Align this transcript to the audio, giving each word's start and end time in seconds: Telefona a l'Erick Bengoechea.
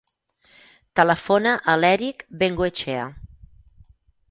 Telefona 0.99 1.51
a 1.75 1.77
l'Erick 1.83 2.25
Bengoechea. 2.41 3.07